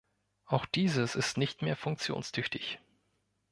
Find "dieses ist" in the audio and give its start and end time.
0.65-1.37